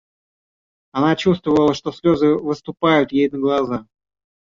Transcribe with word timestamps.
Она 0.93 1.15
чувствовала, 1.15 1.75
что 1.75 1.91
слезы 1.91 2.33
выступают 2.33 3.11
ей 3.11 3.29
на 3.29 3.37
глаза. 3.37 3.87